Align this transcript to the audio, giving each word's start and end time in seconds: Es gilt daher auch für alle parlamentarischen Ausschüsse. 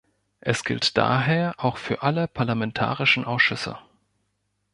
Es 0.39 0.63
gilt 0.63 0.97
daher 0.97 1.53
auch 1.63 1.77
für 1.77 2.01
alle 2.01 2.27
parlamentarischen 2.27 3.23
Ausschüsse. 3.23 3.77